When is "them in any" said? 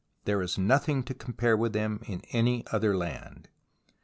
1.73-2.65